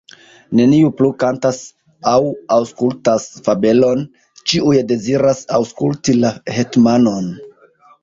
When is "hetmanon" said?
6.59-7.35